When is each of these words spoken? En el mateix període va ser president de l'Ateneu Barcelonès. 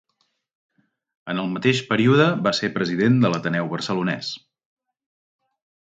En 1.33 1.41
el 1.43 1.51
mateix 1.51 1.83
període 1.91 2.27
va 2.47 2.55
ser 2.61 2.71
president 2.79 3.21
de 3.27 3.31
l'Ateneu 3.35 3.71
Barcelonès. 3.77 4.35